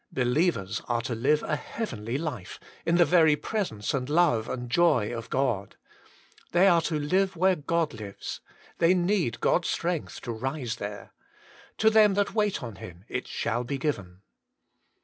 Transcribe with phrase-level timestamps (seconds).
[0.11, 5.15] Believers are to live a heavenly life, in the very Presence and Love and Joy
[5.15, 5.75] of God.
[6.53, 8.41] They are to live where God lives;
[8.79, 11.11] they need God's strength to rise there.
[11.77, 14.23] To them that wait on Him it shall be given.